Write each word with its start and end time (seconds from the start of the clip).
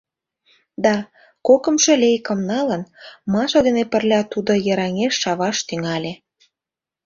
—Да, 0.83 0.95
кокымшо 1.47 1.93
лейкым 2.03 2.39
налын, 2.51 2.81
Маша 3.33 3.59
дене 3.67 3.83
пырля 3.91 4.21
тудо 4.31 4.53
йыраҥеш 4.65 5.13
шаваш 5.21 5.57
тӱҥале. 5.67 6.13